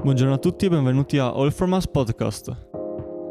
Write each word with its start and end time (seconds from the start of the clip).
Buongiorno 0.00 0.34
a 0.34 0.38
tutti 0.38 0.66
e 0.66 0.68
benvenuti 0.68 1.18
a 1.18 1.32
All 1.32 1.50
From 1.50 1.72
Us 1.72 1.88
Podcast. 1.88 2.68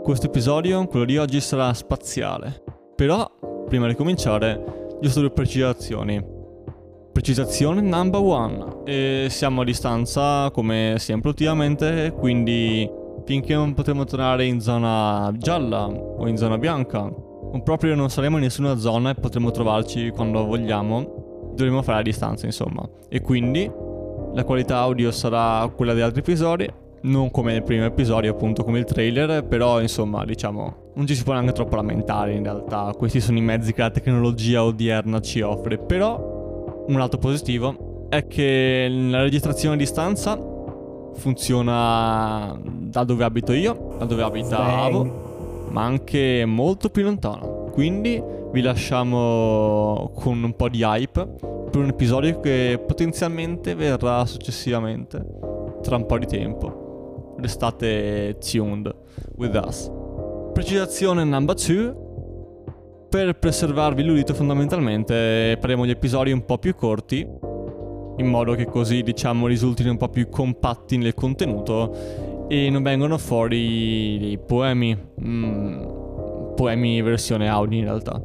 Questo 0.04 0.26
episodio, 0.26 0.86
quello 0.88 1.06
di 1.06 1.18
oggi, 1.18 1.40
sarà 1.40 1.74
spaziale. 1.74 2.62
Però, 2.94 3.26
prima 3.68 3.88
di 3.88 3.96
cominciare, 3.96 4.98
giusto 5.02 5.22
due 5.22 5.32
precisazioni. 5.32 6.22
Precisazione 7.14 7.80
number 7.80 8.20
one. 8.22 8.66
E 8.86 9.28
siamo 9.30 9.62
a 9.62 9.64
distanza, 9.64 10.52
come 10.52 10.96
sempre 10.98 11.30
ultimamente, 11.30 12.12
quindi 12.12 12.88
finché 13.26 13.54
non 13.56 13.74
potremo 13.74 14.04
tornare 14.04 14.46
in 14.46 14.60
zona 14.60 15.34
gialla 15.38 15.86
o 15.86 16.28
in 16.28 16.36
zona 16.36 16.58
bianca, 16.58 17.02
o 17.04 17.62
proprio 17.64 17.96
non 17.96 18.10
saremo 18.10 18.36
in 18.36 18.44
nessuna 18.44 18.76
zona 18.76 19.12
e 19.12 19.16
potremo 19.16 19.52
trovarci 19.52 20.10
quando 20.10 20.46
vogliamo, 20.46 21.54
dovremo 21.56 21.82
fare 21.82 22.00
a 22.00 22.04
distanza, 22.04 22.46
insomma. 22.46 22.88
E 23.08 23.22
quindi 23.22 23.86
la 24.38 24.44
qualità 24.44 24.78
audio 24.78 25.10
sarà 25.10 25.68
quella 25.76 25.94
degli 25.94 26.04
altri 26.04 26.20
episodi, 26.20 26.70
non 27.02 27.32
come 27.32 27.54
nel 27.54 27.64
primo 27.64 27.86
episodio, 27.86 28.30
appunto 28.30 28.64
come 28.64 28.78
il 28.78 28.86
trailer, 28.86 29.44
però 29.44 29.82
insomma, 29.82 30.24
diciamo, 30.26 30.92
non 30.94 31.08
ci 31.08 31.16
si 31.16 31.24
può 31.24 31.34
neanche 31.34 31.54
troppo 31.54 31.76
lamentare 31.76 32.34
in 32.34 32.44
realtà. 32.44 32.94
Questi 32.96 33.20
sono 33.20 33.40
i 33.40 33.42
mezzi 33.42 33.74
che 33.74 33.82
la 33.82 33.90
tecnologia 33.90 34.64
odierna 34.64 35.20
ci 35.22 35.42
offre. 35.42 35.80
Però 35.80 36.86
un 36.86 36.96
lato 37.00 37.18
positivo 37.18 38.06
è 38.10 38.28
che 38.28 38.88
la 38.88 39.24
registrazione 39.24 39.74
a 39.74 39.78
distanza 39.78 40.38
funziona 41.16 42.56
da 42.64 43.04
dove 43.04 43.24
abito 43.24 43.54
io, 43.54 43.96
da 43.98 44.06
dove 44.06 44.22
abita 44.22 44.84
Avo, 44.84 45.66
ma 45.72 45.84
anche 45.84 46.46
molto 46.46 46.90
più 46.90 47.02
lontano. 47.02 47.67
Quindi 47.78 48.20
vi 48.54 48.62
lasciamo 48.62 50.10
con 50.16 50.42
un 50.42 50.56
po' 50.56 50.68
di 50.68 50.82
hype 50.82 51.28
per 51.70 51.80
un 51.80 51.90
episodio 51.90 52.40
che 52.40 52.84
potenzialmente 52.84 53.76
verrà 53.76 54.26
successivamente 54.26 55.24
tra 55.84 55.98
un 55.98 56.08
po' 56.08 56.18
di 56.18 56.26
tempo. 56.26 57.36
Restate 57.38 58.36
tuned 58.40 58.92
with 59.36 59.54
us. 59.64 59.92
Precisazione 60.54 61.24
number 61.24 61.54
2. 61.54 61.96
Per 63.10 63.38
preservarvi 63.38 64.04
l'udito 64.04 64.34
fondamentalmente 64.34 65.56
faremo 65.62 65.86
gli 65.86 65.92
episodi 65.92 66.32
un 66.32 66.46
po' 66.46 66.58
più 66.58 66.74
corti, 66.74 67.20
in 67.20 68.26
modo 68.26 68.56
che 68.56 68.66
così 68.66 69.04
diciamo 69.04 69.46
risultino 69.46 69.92
un 69.92 69.98
po' 69.98 70.10
più 70.10 70.30
compatti 70.30 70.98
nel 70.98 71.14
contenuto 71.14 72.48
e 72.48 72.72
non 72.72 72.82
vengono 72.82 73.20
fuori 73.20 74.18
dei 74.18 74.40
poemi, 74.40 74.98
mm, 75.22 76.06
poemi 76.58 77.00
versione 77.04 77.48
audio 77.48 77.78
in 77.78 77.86
realtà. 77.86 78.20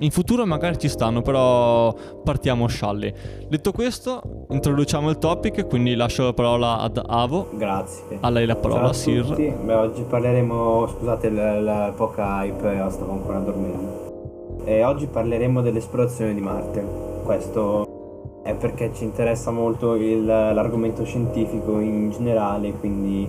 In 0.00 0.10
futuro 0.10 0.44
magari 0.44 0.76
ci 0.76 0.88
stanno, 0.88 1.22
però 1.22 1.94
partiamo 2.22 2.66
scialli. 2.66 3.12
Detto 3.48 3.72
questo, 3.72 4.20
introduciamo 4.50 5.08
il 5.08 5.18
topic, 5.18 5.66
quindi 5.66 5.94
lascio 5.94 6.24
la 6.24 6.32
parola 6.34 6.78
ad 6.78 7.00
Avo. 7.06 7.48
Grazie. 7.54 8.18
A 8.20 8.28
lei 8.28 8.44
la 8.44 8.56
parola, 8.56 8.80
Ciao 8.80 8.90
a 8.90 8.92
Sir. 8.92 9.24
tutti. 9.24 9.54
Beh, 9.64 9.74
oggi 9.74 10.02
parleremo, 10.02 10.86
scusate 10.88 11.30
la, 11.30 11.60
la 11.60 11.92
poca 11.96 12.44
hype, 12.44 12.84
eh, 12.84 12.90
stavo 12.90 13.12
ancora 13.12 13.38
dormendo. 13.38 14.62
E 14.64 14.84
oggi 14.84 15.06
parleremo 15.06 15.62
dell'esplorazione 15.62 16.34
di 16.34 16.40
Marte. 16.40 16.84
Questo 17.24 18.40
è 18.42 18.52
perché 18.54 18.90
ci 18.92 19.04
interessa 19.04 19.50
molto 19.52 19.94
il- 19.94 20.26
l'argomento 20.26 21.04
scientifico 21.04 21.78
in 21.78 22.10
generale, 22.10 22.72
quindi 22.72 23.26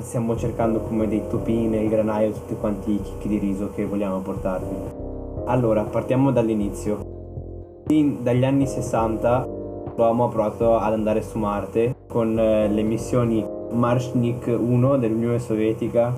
stiamo 0.00 0.36
cercando 0.36 0.80
come 0.80 1.08
dei 1.08 1.22
topini 1.28 1.68
nel 1.68 1.88
granaio 1.88 2.32
tutti 2.32 2.54
quanti 2.54 2.92
i 2.92 3.00
chicchi 3.02 3.28
di 3.28 3.38
riso 3.38 3.70
che 3.74 3.84
vogliamo 3.84 4.20
portarvi. 4.20 4.76
Allora, 5.46 5.82
partiamo 5.82 6.32
dall'inizio. 6.32 7.84
In- 7.88 8.22
dagli 8.22 8.44
anni 8.44 8.66
60 8.66 9.46
l'uomo 9.96 10.24
ha 10.24 10.28
provato 10.28 10.76
ad 10.76 10.92
andare 10.92 11.22
su 11.22 11.38
Marte 11.38 11.94
con 12.08 12.38
eh, 12.38 12.68
le 12.68 12.82
missioni 12.82 13.46
Marshnik 13.70 14.46
1 14.46 14.98
dell'Unione 14.98 15.38
Sovietica 15.38 16.14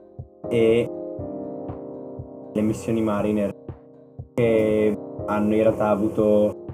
e 0.48 0.90
le 2.52 2.60
missioni 2.62 3.02
Mariner 3.02 3.54
che 4.34 4.98
hanno 5.26 5.54
in 5.54 5.62
realtà 5.62 5.88
avuto 5.88 6.66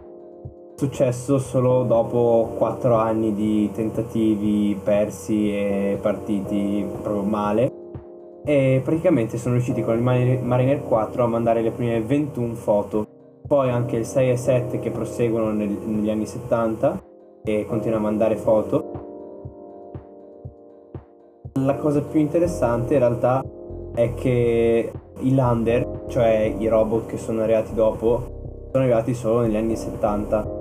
successo 0.77 1.39
solo 1.39 1.85
dopo 1.85 2.55
4 2.57 2.95
anni 2.95 3.33
di 3.35 3.71
tentativi 3.73 4.79
persi 4.83 5.51
e 5.51 5.99
partiti 6.01 6.85
proprio 7.03 7.23
male. 7.23 7.73
E 8.45 8.81
praticamente 8.85 9.39
sono 9.39 9.55
riusciti 9.55 9.83
con 9.83 9.97
il 9.97 10.03
Mariner 10.03 10.43
Mariner 10.43 10.83
4 10.83 11.25
a 11.25 11.27
mandare 11.27 11.62
le 11.62 11.71
prime 11.71 12.01
21 12.01 12.55
foto. 12.55 13.07
Poi 13.47 13.71
anche 13.71 13.97
il 13.97 14.05
6 14.05 14.31
e 14.31 14.37
7 14.37 14.79
che 14.81 14.91
proseguono 14.91 15.53
nel- 15.53 15.79
negli 15.85 16.11
anni 16.11 16.27
70 16.27 17.03
e 17.45 17.67
continua 17.67 17.99
a 17.99 18.03
mandare 18.03 18.37
foto. 18.37 19.03
La 21.61 21.77
cosa 21.77 22.01
più 22.01 22.19
interessante 22.19 22.95
in 22.95 22.99
realtà 22.99 23.43
è 23.95 24.12
che 24.15 24.93
i 25.21 25.35
lander, 25.35 26.05
cioè 26.09 26.53
i 26.59 26.67
robot 26.67 27.06
che 27.06 27.17
sono 27.17 27.43
arrivati 27.43 27.75
dopo, 27.75 28.69
sono 28.73 28.83
arrivati 28.83 29.15
solo 29.15 29.43
negli 29.43 29.56
anni 29.56 29.77
70, 29.77 30.53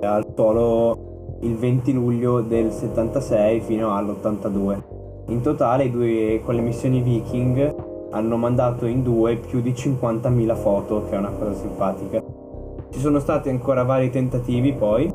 al 0.00 0.26
solo 0.34 1.36
il 1.40 1.56
20 1.56 1.92
luglio 1.92 2.40
del 2.40 2.70
76 2.70 3.60
fino 3.60 3.94
all'82. 3.94 4.82
In 5.26 5.40
totale 5.40 5.90
due, 5.90 6.40
con 6.44 6.54
le 6.54 6.60
missioni 6.62 7.00
Viking 7.00 7.74
hanno 8.10 8.36
mandato 8.36 8.86
in 8.86 9.02
due 9.02 9.36
più 9.36 9.60
di 9.60 9.72
50.000 9.72 10.56
foto, 10.56 11.04
che 11.08 11.14
è 11.14 11.18
una 11.18 11.30
cosa 11.30 11.54
simpatica. 11.54 12.22
Ci 12.90 12.98
sono 12.98 13.18
stati 13.18 13.50
ancora 13.50 13.82
vari 13.82 14.10
tentativi 14.10 14.72
poi. 14.72 15.12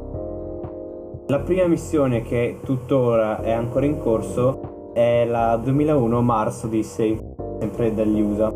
La 1.27 1.39
prima 1.39 1.65
missione 1.65 2.21
che 2.21 2.59
tuttora 2.63 3.41
è 3.41 3.51
ancora 3.51 3.85
in 3.85 3.97
corso 3.99 4.91
è 4.93 5.25
la 5.25 5.57
2001 5.57 6.21
Mars 6.21 6.63
Odyssey, 6.63 7.19
sempre 7.59 7.93
dagli 7.93 8.21
USA. 8.21 8.53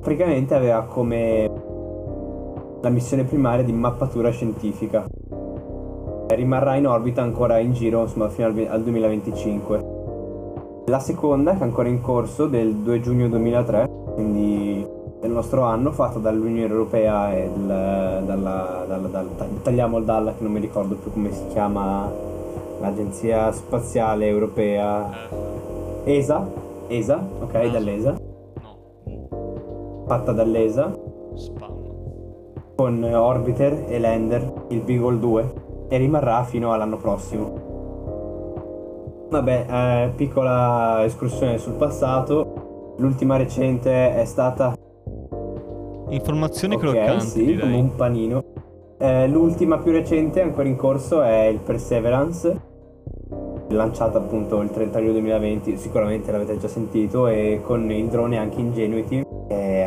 Praticamente 0.00 0.54
aveva 0.54 0.82
come 0.84 1.55
la 2.86 2.92
missione 2.92 3.24
primaria 3.24 3.64
di 3.64 3.72
mappatura 3.72 4.30
scientifica. 4.30 5.04
Rimarrà 6.28 6.76
in 6.76 6.86
orbita 6.86 7.20
ancora 7.20 7.58
in 7.58 7.72
giro 7.72 8.02
insomma, 8.02 8.28
fino 8.28 8.46
al, 8.46 8.52
ve- 8.54 8.68
al 8.68 8.80
2025. 8.82 9.94
La 10.86 11.00
seconda, 11.00 11.54
che 11.54 11.58
è 11.58 11.62
ancora 11.64 11.88
in 11.88 12.00
corso, 12.00 12.46
del 12.46 12.74
2 12.76 13.00
giugno 13.00 13.26
2003, 13.28 13.88
quindi 14.14 14.86
del 15.20 15.30
nostro 15.32 15.62
anno, 15.62 15.90
fatta 15.90 16.20
dall'Unione 16.20 16.70
Europea 16.70 17.34
e 17.34 17.44
il- 17.52 17.66
dalla, 17.66 18.84
dalla- 18.86 19.08
dal- 19.08 19.28
tagliamo 19.62 19.98
il 19.98 20.04
dalla 20.04 20.30
che 20.36 20.44
non 20.44 20.52
mi 20.52 20.60
ricordo 20.60 20.94
più 20.94 21.12
come 21.12 21.32
si 21.32 21.44
chiama 21.48 22.08
l'Agenzia 22.80 23.50
Spaziale 23.50 24.26
Europea 24.28 25.10
ESA, 26.04 26.46
ESA, 26.86 27.20
ok, 27.40 27.54
Ah. 27.56 27.66
dall'ESA, 27.68 28.14
fatta 30.06 30.30
dall'ESA. 30.30 30.95
Con 32.76 33.02
Orbiter 33.02 33.86
e 33.88 33.98
Lander, 33.98 34.66
il 34.68 34.82
Beagle 34.82 35.18
2, 35.18 35.54
e 35.88 35.96
rimarrà 35.96 36.44
fino 36.44 36.72
all'anno 36.72 36.98
prossimo. 36.98 37.64
Vabbè, 39.30 39.66
eh, 39.68 40.12
piccola 40.14 41.02
escursione 41.04 41.56
sul 41.58 41.72
passato, 41.72 42.94
l'ultima 42.98 43.36
recente 43.36 44.14
è 44.14 44.24
stata 44.24 44.74
Informazioni 46.08 46.76
Ok, 46.76 46.80
croccanti, 46.82 47.26
sì, 47.26 47.44
direi. 47.46 47.60
come 47.60 47.76
un 47.76 47.94
panino. 47.96 48.44
Eh, 48.98 49.26
l'ultima 49.26 49.78
più 49.78 49.90
recente 49.90 50.40
ancora 50.40 50.68
in 50.68 50.76
corso 50.76 51.20
è 51.22 51.46
il 51.46 51.58
Perseverance, 51.58 52.60
lanciata 53.70 54.18
appunto 54.18 54.60
il 54.60 54.70
30 54.70 54.98
luglio 55.00 55.12
2020, 55.12 55.76
sicuramente 55.76 56.30
l'avete 56.30 56.58
già 56.58 56.68
sentito, 56.68 57.26
e 57.26 57.60
con 57.64 57.90
il 57.90 58.06
drone 58.06 58.38
anche 58.38 58.60
Ingenuity, 58.60 59.25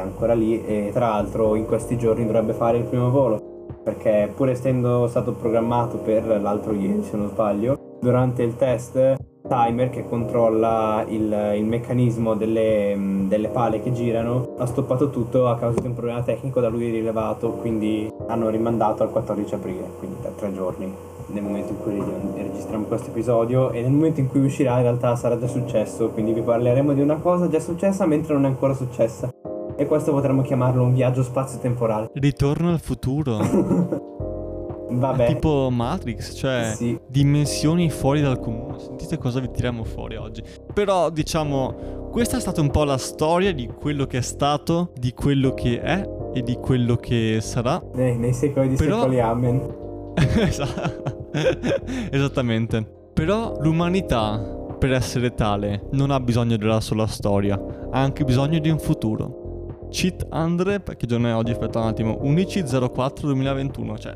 ancora 0.09 0.34
lì, 0.34 0.64
e 0.66 0.90
tra 0.94 1.09
l'altro 1.09 1.56
in 1.56 1.66
questi 1.66 1.97
giorni 1.97 2.25
dovrebbe 2.25 2.54
fare 2.54 2.78
il 2.78 2.83
primo 2.83 3.10
volo, 3.10 3.68
perché 3.83 4.31
pur 4.36 4.50
essendo 4.50 5.07
stato 5.07 5.33
programmato 5.33 5.98
per 5.98 6.25
l'altro 6.42 6.74
ieri, 6.74 7.04
se 7.04 7.18
non 7.18 7.30
sbaglio, 7.30 7.98
durante 8.00 8.44
il 8.44 8.56
test 8.56 9.18
timer 9.48 9.89
che 9.89 10.07
controlla 10.07 11.04
il, 11.07 11.54
il 11.56 11.66
meccanismo 11.66 12.36
delle, 12.36 12.95
mh, 12.95 13.28
delle 13.28 13.48
pale 13.48 13.81
che 13.81 13.92
girano 13.92 14.56
ha 14.57 14.66
stoppato 14.66 15.10
tutto 15.10 15.48
a 15.48 15.57
causa 15.57 15.80
di 15.80 15.88
un 15.88 15.94
problema 15.94 16.22
tecnico 16.22 16.60
da 16.60 16.69
lui 16.69 16.89
rilevato 16.89 17.51
quindi 17.51 18.12
hanno 18.28 18.50
rimandato 18.50 19.04
al 19.04 19.10
14 19.10 19.56
aprile 19.56 19.89
quindi 19.98 20.18
da 20.22 20.30
tre 20.30 20.54
giorni 20.54 20.94
nel 21.28 21.44
momento 21.44 21.72
in 21.72 21.80
cui 21.80 21.94
reg- 21.94 22.36
registriamo 22.36 22.86
questo 22.86 23.10
episodio 23.10 23.72
e 23.72 23.81
nel 23.81 23.92
momento 23.92 24.19
in 24.19 24.28
cui 24.28 24.44
uscirà 24.44 24.78
in 24.78 24.83
realtà 24.83 25.16
sarà 25.16 25.38
già 25.39 25.48
successo 25.48 26.10
quindi 26.10 26.33
vi 26.33 26.42
parleremo 26.42 26.94
di 26.94 27.01
una 27.01 27.16
cosa 27.16 27.48
già 27.48 27.60
successa 27.60 28.06
mentre 28.06 28.33
non 28.33 28.45
è 28.45 28.48
ancora 28.48 28.74
successa 28.74 29.31
e 29.80 29.86
questo 29.86 30.12
potremmo 30.12 30.42
chiamarlo 30.42 30.84
un 30.84 30.94
viaggio 30.94 31.24
spazio-temporale 31.24 32.10
Ritorno 32.14 32.70
al 32.70 32.81
futuro. 32.81 33.38
vabbè 34.92 35.28
Tipo 35.28 35.70
Matrix, 35.72 36.36
cioè 36.36 36.74
sì 36.76 37.00
dimensioni 37.08 37.90
fuori 37.90 38.20
dal 38.20 38.40
comune. 38.40 38.78
Sentite 38.80 39.18
cosa 39.18 39.40
vi 39.40 39.50
tiriamo 39.50 39.86
fuori 39.86 40.18
oggi. 40.18 40.44
Però, 40.74 41.10
diciamo, 41.10 42.10
questa 42.12 42.38
è 42.38 42.40
stata 42.42 42.60
un 42.60 42.72
po' 42.72 42.84
la 42.84 42.98
storia 42.98 43.54
di 43.54 43.68
quello 43.68 44.06
che 44.06 44.18
è 44.18 44.22
stato, 44.22 44.92
di 44.96 45.14
quello 45.14 45.54
che 45.54 45.80
è 45.80 46.08
e 46.34 46.42
di 46.44 46.56
quello 46.56 46.98
che 46.98 47.38
sarà. 47.42 47.81
nei, 47.94 48.18
nei 48.18 48.34
secoli 48.34 48.70
di 48.70 48.76
Però- 48.76 48.98
secoli 49.00 49.22
amen. 49.22 49.76
Esattamente. 52.12 52.98
Però 53.14 53.56
l'umanità 53.62 54.58
per 54.78 54.94
essere 54.94 55.34
tale 55.34 55.88
non 55.92 56.10
ha 56.10 56.20
bisogno 56.20 56.56
della 56.56 56.80
sola 56.80 57.06
storia, 57.06 57.56
ha 57.92 58.00
anche 58.02 58.24
bisogno 58.24 58.60
di 58.60 58.70
un 58.70 58.80
futuro. 58.80 59.38
Cheat 59.89 60.27
Andre, 60.30 60.81
che 60.83 61.06
giorno 61.06 61.27
è 61.27 61.33
oggi? 61.36 61.51
Aspetta 61.51 61.80
un 61.80 61.88
attimo, 61.88 62.19
11.04.2021, 62.24 64.00
cioè 64.00 64.15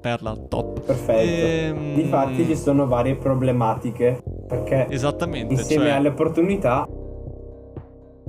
perla 0.00 0.36
top. 0.36 0.80
Perfetto. 0.82 1.20
Ehm... 1.20 1.94
Difatti 1.94 2.44
ci 2.44 2.56
sono 2.56 2.86
varie 2.86 3.16
problematiche 3.16 4.22
perché 4.46 4.86
Esattamente, 4.88 5.54
insieme 5.54 5.86
cioè... 5.86 5.94
alle 5.94 6.08
opportunità 6.08 6.88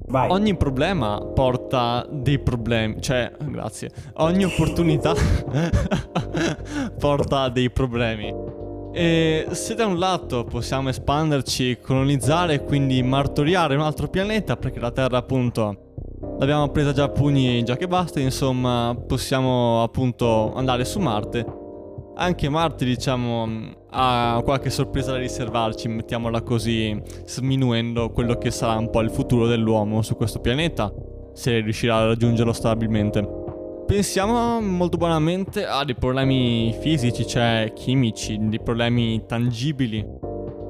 Vai. 0.09 0.29
Ogni 0.31 0.55
problema 0.55 1.19
porta 1.19 2.07
dei 2.09 2.39
problemi, 2.39 3.01
cioè, 3.01 3.29
grazie. 3.41 3.91
Ogni 4.19 4.45
opportunità 4.45 5.13
porta 6.97 7.49
dei 7.49 7.69
problemi. 7.69 8.33
E 8.93 9.47
se 9.51 9.75
da 9.75 9.85
un 9.85 9.99
lato 9.99 10.45
possiamo 10.45 10.87
espanderci, 10.87 11.79
colonizzare 11.81 12.53
e 12.53 12.63
quindi 12.63 13.03
martoriare 13.03 13.75
un 13.75 13.81
altro 13.81 14.07
pianeta, 14.07 14.55
perché 14.55 14.79
la 14.79 14.91
Terra 14.91 15.17
appunto 15.17 15.86
l'abbiamo 16.39 16.69
presa 16.69 16.93
già 16.93 17.05
a 17.05 17.09
pugni, 17.09 17.63
già 17.63 17.75
che 17.75 17.87
basta, 17.87 18.19
insomma, 18.19 18.95
possiamo 19.07 19.81
appunto 19.83 20.53
andare 20.53 20.85
su 20.85 20.99
Marte. 20.99 21.45
Anche 22.15 22.49
Marte, 22.49 22.85
diciamo, 22.85 23.47
ha 23.91 24.41
qualche 24.43 24.69
sorpresa 24.69 25.11
da 25.11 25.17
riservarci, 25.17 25.87
mettiamola 25.87 26.41
così, 26.41 26.99
sminuendo 27.25 28.09
quello 28.09 28.35
che 28.37 28.51
sarà 28.51 28.77
un 28.77 28.89
po' 28.89 29.01
il 29.01 29.11
futuro 29.11 29.47
dell'uomo 29.47 30.01
su 30.01 30.15
questo 30.15 30.39
pianeta, 30.39 30.91
se 31.33 31.59
riuscirà 31.59 31.97
a 31.97 32.05
raggiungerlo 32.07 32.53
stabilmente. 32.53 33.45
Pensiamo 33.85 34.59
molto 34.59 34.97
banalmente 34.97 35.65
a 35.65 35.85
dei 35.85 35.95
problemi 35.95 36.75
fisici, 36.81 37.25
cioè 37.25 37.71
chimici, 37.73 38.37
dei 38.39 38.59
problemi 38.59 39.23
tangibili. 39.25 40.05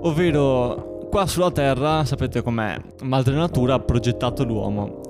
Ovvero, 0.01 1.07
qua 1.09 1.25
sulla 1.25 1.49
Terra, 1.49 2.05
sapete 2.05 2.41
com'è, 2.43 2.77
madre 3.03 3.35
natura 3.35 3.75
ha 3.75 3.79
progettato 3.79 4.43
l'uomo, 4.43 5.01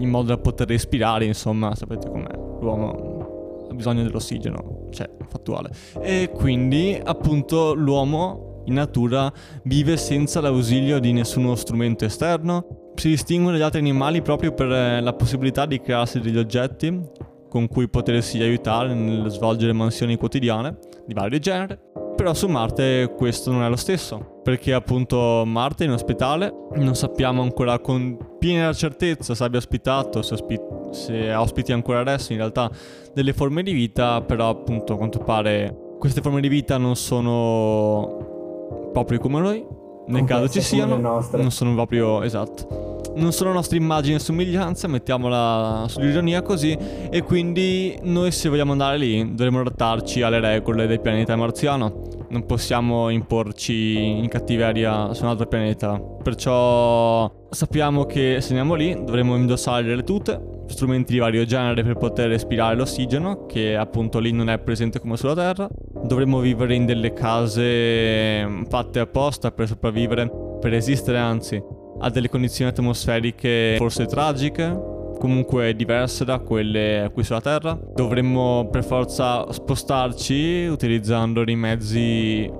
in 0.00 0.10
modo 0.10 0.28
da 0.28 0.38
poter 0.38 0.68
respirare, 0.68 1.24
insomma, 1.24 1.74
sapete 1.74 2.08
com'è, 2.08 2.34
l'uomo 2.60 3.66
ha 3.70 3.74
bisogno 3.74 4.02
dell'ossigeno, 4.02 4.88
cioè 4.90 5.08
fattuale. 5.28 5.70
E 6.00 6.30
quindi 6.34 7.00
appunto 7.02 7.72
l'uomo 7.74 8.62
in 8.66 8.74
natura 8.74 9.32
vive 9.64 9.96
senza 9.96 10.40
l'ausilio 10.40 10.98
di 10.98 11.12
nessuno 11.12 11.54
strumento 11.54 12.04
esterno, 12.04 12.92
si 12.94 13.08
distingue 13.08 13.52
dagli 13.52 13.62
altri 13.62 13.78
animali 13.78 14.20
proprio 14.22 14.52
per 14.52 14.70
eh, 14.70 15.00
la 15.00 15.12
possibilità 15.12 15.64
di 15.66 15.80
crearsi 15.80 16.20
degli 16.20 16.36
oggetti 16.36 17.00
con 17.48 17.66
cui 17.66 17.88
potersi 17.88 18.40
aiutare 18.40 18.94
nel 18.94 19.28
svolgere 19.30 19.72
mansioni 19.72 20.16
quotidiane 20.16 20.76
di 21.06 21.14
vario 21.14 21.38
genere. 21.38 21.80
Però 22.20 22.34
su 22.34 22.48
Marte 22.48 23.14
questo 23.16 23.50
non 23.50 23.62
è 23.62 23.68
lo 23.70 23.76
stesso, 23.76 24.40
perché 24.42 24.74
appunto 24.74 25.42
Marte 25.46 25.84
è 25.84 25.86
in 25.86 25.94
ospedale, 25.94 26.52
non 26.74 26.94
sappiamo 26.94 27.40
ancora 27.40 27.78
con 27.78 28.36
piena 28.38 28.74
certezza 28.74 29.34
se 29.34 29.42
abbia 29.42 29.56
ospitato, 29.56 30.20
se, 30.20 30.34
ospi- 30.34 30.60
se 30.90 31.32
ospiti 31.32 31.72
ancora 31.72 32.00
adesso 32.00 32.32
in 32.32 32.38
realtà 32.38 32.70
delle 33.14 33.32
forme 33.32 33.62
di 33.62 33.72
vita, 33.72 34.20
però 34.20 34.50
appunto 34.50 34.92
a 34.92 34.96
quanto 34.98 35.18
pare 35.20 35.94
queste 35.98 36.20
forme 36.20 36.42
di 36.42 36.48
vita 36.48 36.76
non 36.76 36.94
sono 36.94 38.90
proprio 38.92 39.18
come 39.18 39.40
noi, 39.40 39.66
nel 40.06 40.24
caso 40.24 40.48
ci 40.48 40.60
siano, 40.60 40.96
non 40.96 41.50
sono 41.50 41.74
proprio 41.74 42.22
esatto 42.22 42.90
non 43.14 43.32
sono 43.32 43.52
nostre 43.52 43.76
immagini 43.76 44.16
e 44.16 44.18
somiglianze, 44.18 44.86
mettiamola 44.86 45.86
sull'ironia 45.88 46.42
così, 46.42 46.76
e 47.10 47.22
quindi 47.22 47.98
noi 48.02 48.30
se 48.30 48.48
vogliamo 48.48 48.72
andare 48.72 48.98
lì 48.98 49.34
dovremo 49.34 49.60
adattarci 49.60 50.22
alle 50.22 50.40
regole 50.40 50.86
del 50.86 51.00
pianeta 51.00 51.36
marziano. 51.36 52.02
Non 52.28 52.46
possiamo 52.46 53.08
imporci 53.08 54.18
in 54.18 54.28
cattiveria 54.28 55.12
su 55.14 55.24
un 55.24 55.30
altro 55.30 55.46
pianeta. 55.46 56.00
Perciò 56.22 57.28
sappiamo 57.50 58.04
che 58.04 58.40
se 58.40 58.48
andiamo 58.50 58.74
lì 58.74 58.94
dovremo 58.94 59.34
indossare 59.34 59.82
delle 59.82 60.04
tute, 60.04 60.40
strumenti 60.66 61.12
di 61.12 61.18
vario 61.18 61.44
genere 61.44 61.82
per 61.82 61.96
poter 61.96 62.28
respirare 62.28 62.76
l'ossigeno, 62.76 63.46
che 63.46 63.74
appunto 63.76 64.20
lì 64.20 64.30
non 64.30 64.48
è 64.48 64.58
presente 64.60 65.00
come 65.00 65.16
sulla 65.16 65.34
Terra. 65.34 65.68
Dovremo 66.02 66.40
vivere 66.40 66.74
in 66.74 66.86
delle 66.86 67.12
case 67.12 68.64
fatte 68.68 69.00
apposta 69.00 69.50
per 69.52 69.66
sopravvivere, 69.66 70.30
per 70.60 70.74
esistere 70.74 71.18
anzi 71.18 71.62
ha 72.02 72.08
delle 72.10 72.28
condizioni 72.28 72.70
atmosferiche 72.70 73.74
forse 73.76 74.06
tragiche, 74.06 74.78
comunque 75.18 75.74
diverse 75.76 76.24
da 76.24 76.38
quelle 76.38 77.10
qui 77.12 77.22
sulla 77.22 77.40
Terra. 77.40 77.78
Dovremmo 77.94 78.68
per 78.70 78.84
forza 78.84 79.50
spostarci 79.52 80.66
utilizzando 80.66 81.44
dei 81.44 81.56
mezzi 81.56 82.50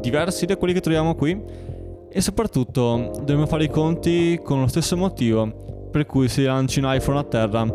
diversi 0.00 0.46
da 0.46 0.56
quelli 0.56 0.74
che 0.74 0.80
troviamo 0.80 1.14
qui 1.14 1.40
e 2.10 2.20
soprattutto 2.20 3.10
dovremmo 3.18 3.46
fare 3.46 3.64
i 3.64 3.70
conti 3.70 4.40
con 4.42 4.60
lo 4.60 4.66
stesso 4.66 4.96
motivo 4.96 5.88
per 5.90 6.06
cui 6.06 6.28
se 6.28 6.42
lanci 6.42 6.80
un 6.80 6.92
iPhone 6.92 7.18
a 7.18 7.24
terra 7.24 7.66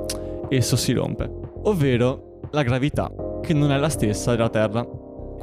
esso 0.50 0.76
si 0.76 0.92
rompe, 0.94 1.30
ovvero 1.64 2.40
la 2.52 2.64
gravità, 2.64 3.12
che 3.42 3.54
non 3.54 3.72
è 3.72 3.78
la 3.78 3.90
stessa 3.90 4.32
della 4.32 4.50
Terra. 4.50 4.86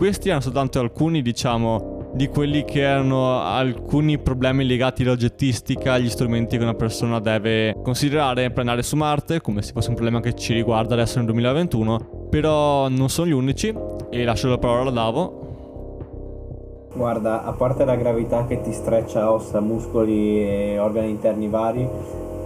Questi 0.01 0.29
erano 0.29 0.43
soltanto 0.43 0.81
alcuni, 0.81 1.21
diciamo, 1.21 2.09
di 2.15 2.29
quelli 2.29 2.65
che 2.65 2.81
erano 2.81 3.39
alcuni 3.39 4.17
problemi 4.17 4.67
legati 4.67 5.03
all'oggettistica, 5.03 5.93
agli 5.93 6.09
strumenti 6.09 6.57
che 6.57 6.63
una 6.63 6.73
persona 6.73 7.21
deve 7.21 7.77
considerare 7.83 8.49
per 8.49 8.61
andare 8.61 8.83
su 8.83 8.97
Marte, 8.97 9.43
come 9.43 9.61
se 9.61 9.73
fosse 9.73 9.91
un 9.91 9.97
problema 9.97 10.21
che 10.21 10.35
ci 10.35 10.55
riguarda 10.55 10.95
adesso 10.95 11.19
nel 11.19 11.27
2021, 11.27 12.29
però 12.31 12.89
non 12.89 13.11
sono 13.11 13.29
gli 13.29 13.33
unici 13.33 13.75
e 14.09 14.25
lascio 14.25 14.49
la 14.49 14.57
parola 14.57 14.89
a 14.89 14.93
Davo. 14.95 16.89
Guarda, 16.95 17.45
a 17.45 17.53
parte 17.53 17.85
la 17.85 17.97
gravità 17.97 18.47
che 18.47 18.63
ti 18.63 18.73
streccia 18.73 19.31
ossa, 19.31 19.61
muscoli 19.61 20.43
e 20.43 20.79
organi 20.79 21.11
interni 21.11 21.47
vari, 21.47 21.87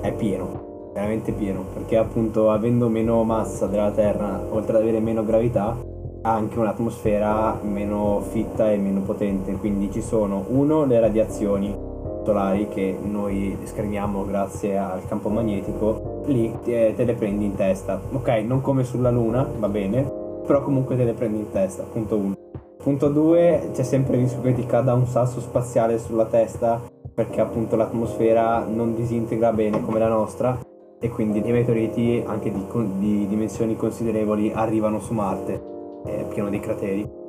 è 0.00 0.12
pieno, 0.12 0.90
veramente 0.92 1.30
pieno, 1.30 1.66
perché 1.72 1.98
appunto 1.98 2.50
avendo 2.50 2.88
meno 2.88 3.22
massa 3.22 3.68
della 3.68 3.92
Terra, 3.92 4.44
oltre 4.50 4.74
ad 4.74 4.82
avere 4.82 4.98
meno 4.98 5.24
gravità, 5.24 5.83
ha 6.26 6.32
anche 6.32 6.58
un'atmosfera 6.58 7.58
meno 7.62 8.20
fitta 8.20 8.70
e 8.70 8.78
meno 8.78 9.00
potente, 9.00 9.52
quindi 9.52 9.90
ci 9.92 10.00
sono 10.00 10.44
uno 10.48 10.86
le 10.86 10.98
radiazioni 10.98 11.92
solari 12.24 12.68
che 12.68 12.96
noi 13.02 13.58
scriviamo 13.64 14.24
grazie 14.24 14.78
al 14.78 15.06
campo 15.06 15.28
magnetico, 15.28 16.22
lì 16.26 16.50
te, 16.64 16.94
te 16.96 17.04
le 17.04 17.12
prendi 17.12 17.44
in 17.44 17.54
testa. 17.54 18.00
Ok, 18.12 18.28
non 18.46 18.62
come 18.62 18.84
sulla 18.84 19.10
Luna, 19.10 19.46
va 19.58 19.68
bene, 19.68 20.10
però 20.46 20.62
comunque 20.62 20.96
te 20.96 21.04
le 21.04 21.12
prendi 21.12 21.40
in 21.40 21.50
testa, 21.50 21.82
punto 21.82 22.16
uno. 22.16 22.34
Punto 22.82 23.08
2, 23.08 23.70
c'è 23.74 23.82
sempre 23.82 24.16
il 24.16 24.22
rischio 24.22 24.40
che 24.40 24.54
ti 24.54 24.64
cada 24.64 24.94
un 24.94 25.06
sasso 25.06 25.40
spaziale 25.40 25.98
sulla 25.98 26.24
testa 26.24 26.80
perché 27.14 27.40
appunto 27.40 27.76
l'atmosfera 27.76 28.64
non 28.64 28.94
disintegra 28.94 29.52
bene 29.52 29.82
come 29.82 29.98
la 29.98 30.08
nostra 30.08 30.58
e 30.98 31.08
quindi 31.10 31.46
i 31.46 31.52
meteoriti 31.52 32.22
anche 32.26 32.50
di, 32.50 32.66
di 32.98 33.26
dimensioni 33.28 33.76
considerevoli 33.76 34.50
arrivano 34.52 35.00
su 35.00 35.12
Marte 35.14 35.72
è 36.04 36.24
pieno 36.28 36.50
di 36.50 36.60
crateri. 36.60 37.22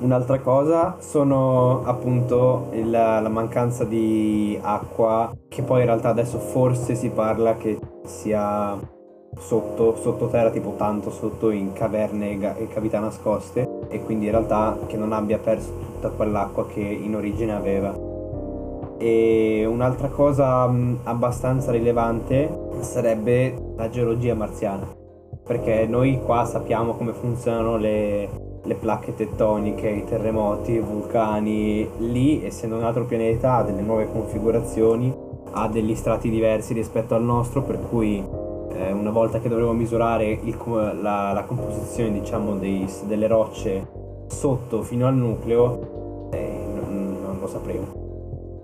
Un'altra 0.00 0.40
cosa 0.40 0.96
sono 0.98 1.84
appunto 1.84 2.68
il, 2.72 2.90
la 2.90 3.28
mancanza 3.28 3.84
di 3.84 4.58
acqua, 4.60 5.32
che 5.48 5.62
poi 5.62 5.80
in 5.80 5.86
realtà 5.86 6.08
adesso 6.08 6.38
forse 6.38 6.94
si 6.94 7.08
parla 7.10 7.56
che 7.56 7.78
sia 8.04 8.76
sotto, 9.38 9.96
sottoterra, 9.96 10.50
tipo 10.50 10.74
tanto 10.76 11.10
sotto 11.10 11.50
in 11.50 11.72
caverne 11.72 12.58
e 12.58 12.68
cavità 12.68 12.98
nascoste, 12.98 13.86
e 13.88 14.02
quindi 14.02 14.26
in 14.26 14.32
realtà 14.32 14.76
che 14.86 14.96
non 14.96 15.12
abbia 15.12 15.38
perso 15.38 15.72
tutta 15.92 16.10
quell'acqua 16.10 16.66
che 16.66 16.80
in 16.80 17.14
origine 17.14 17.54
aveva. 17.54 18.10
E 18.98 19.64
un'altra 19.66 20.08
cosa 20.08 20.72
abbastanza 21.04 21.70
rilevante 21.70 22.70
sarebbe 22.80 23.72
la 23.76 23.88
geologia 23.88 24.34
marziana 24.34 25.01
perché 25.44 25.86
noi 25.86 26.20
qua 26.24 26.44
sappiamo 26.44 26.94
come 26.94 27.12
funzionano 27.12 27.76
le, 27.76 28.28
le 28.62 28.74
placche 28.74 29.14
tettoniche, 29.14 29.88
i 29.88 30.04
terremoti, 30.04 30.72
i 30.72 30.80
vulcani. 30.80 31.88
Lì, 31.98 32.44
essendo 32.44 32.76
un 32.76 32.84
altro 32.84 33.04
pianeta, 33.04 33.56
ha 33.56 33.62
delle 33.62 33.82
nuove 33.82 34.08
configurazioni, 34.10 35.12
ha 35.52 35.68
degli 35.68 35.94
strati 35.94 36.30
diversi 36.30 36.72
rispetto 36.72 37.14
al 37.14 37.22
nostro, 37.22 37.62
per 37.62 37.80
cui 37.88 38.24
eh, 38.74 38.92
una 38.92 39.10
volta 39.10 39.40
che 39.40 39.48
dovremo 39.48 39.72
misurare 39.72 40.30
il, 40.30 40.56
la, 41.00 41.32
la, 41.32 41.44
composizione 41.46 42.12
diciamo, 42.12 42.56
dei, 42.56 42.88
delle 43.06 43.26
rocce 43.26 44.00
sotto 44.28 44.82
fino 44.82 45.06
al 45.06 45.14
nucleo, 45.14 46.30
eh, 46.32 46.64
non, 46.74 47.18
non 47.22 47.38
lo 47.40 47.46
sapremo. 47.46 48.01